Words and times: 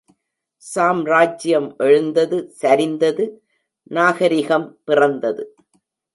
சாம்ராஜ்ஜியம் 0.63 1.67
எழுந்தது, 1.77 2.39
சரிந்தது, 2.61 3.27
நாகரிகம் 3.91 4.67
பிறந்தது. 4.83 5.45